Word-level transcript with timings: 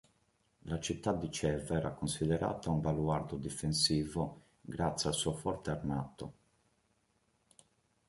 La 0.61 0.79
città 0.79 1.13
di 1.13 1.29
Ceva 1.31 1.75
era 1.77 1.91
considerata 1.91 2.71
un 2.71 2.81
baluardo 2.81 3.35
difensivo 3.37 4.45
grazie 4.59 5.09
al 5.09 5.15
suo 5.15 5.35
forte 5.35 5.69
armato. 5.69 6.33